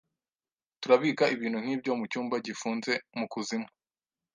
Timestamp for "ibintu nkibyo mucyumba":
1.35-2.35